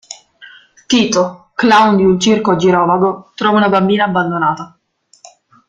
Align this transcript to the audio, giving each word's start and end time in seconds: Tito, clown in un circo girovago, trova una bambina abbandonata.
Tito, 0.87 1.51
clown 1.53 1.99
in 1.99 2.07
un 2.07 2.19
circo 2.19 2.55
girovago, 2.55 3.33
trova 3.35 3.57
una 3.57 3.69
bambina 3.69 4.05
abbandonata. 4.05 4.75